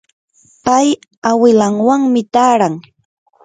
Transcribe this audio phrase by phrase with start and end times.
[0.65, 0.87] pay
[1.31, 2.75] awilanwanmi taaran.